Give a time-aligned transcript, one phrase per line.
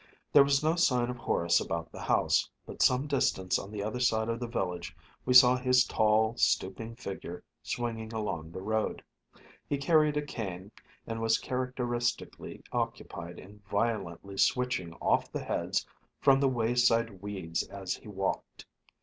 [0.33, 3.99] There was no sign of Horace about the house, but some distance on the other
[3.99, 9.03] side of the village we saw his tall, stooping figure swinging along the road.
[9.69, 10.71] He carried a cane
[11.05, 15.85] and was characteristically occupied in violently switching off the heads
[16.19, 18.65] from the wayside weeds as he walked.